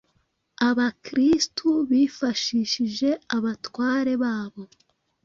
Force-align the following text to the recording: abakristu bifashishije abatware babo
abakristu 0.69 1.67
bifashishije 1.89 3.09
abatware 3.35 4.13
babo 4.23 4.63